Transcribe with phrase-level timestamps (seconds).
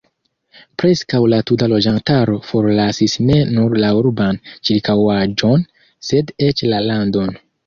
[0.83, 5.69] Preskaŭ la tuta loĝantaro forlasis ne nur la urban ĉirkaŭaĵon,
[6.11, 7.33] sed eĉ la landon.